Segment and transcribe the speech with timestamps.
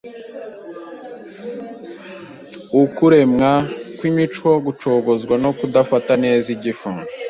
[2.81, 3.51] Ukuremwa
[3.97, 6.89] kw’imico gucogozwa no kudafata neza igifu